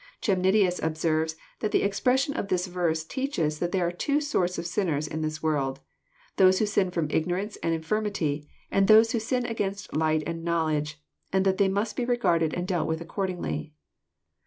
Chemnitius 0.19 0.79
observes, 0.81 1.35
that 1.59 1.69
the 1.71 1.83
expression 1.83 2.33
of 2.35 2.47
this 2.47 2.65
verse 2.65 3.03
teaches 3.03 3.59
that 3.59 3.71
there 3.71 3.85
are 3.85 3.91
two 3.91 4.19
sorts 4.19 4.57
of 4.57 4.65
sinneis 4.65 5.07
in 5.07 5.21
this 5.21 5.43
world,— 5.43 5.79
those 6.37 6.57
who 6.57 6.65
sin 6.65 6.89
from 6.89 7.07
ignorance 7.11 7.55
and 7.57 7.75
infirmity, 7.75 8.49
and 8.71 8.87
those 8.87 9.11
who 9.11 9.19
sin 9.19 9.45
against 9.45 9.95
light 9.95 10.23
and 10.25 10.43
knowledge, 10.43 10.99
and 11.31 11.45
that 11.45 11.59
they 11.59 11.69
must 11.69 11.95
be 11.95 12.03
regarded 12.03 12.51
and 12.55 12.67
dealt 12.67 12.87
with 12.87 12.99
accordingly. 12.99 13.73